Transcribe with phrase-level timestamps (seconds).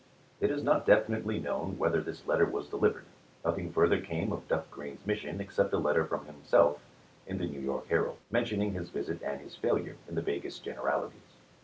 [0.39, 3.05] It is not definitely known whether this letter was delivered.
[3.45, 6.81] Nothing further came of Duff Green's mission except a letter from himself
[7.27, 7.85] in the" New 288 ABKAHAM LINCOLN ch.
[7.85, 7.85] xviii.
[7.85, 11.37] York Herald" mentioning his visit and his failure, in the vaguest generalities.